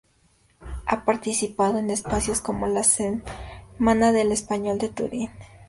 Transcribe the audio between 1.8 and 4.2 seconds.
espacios como la Semana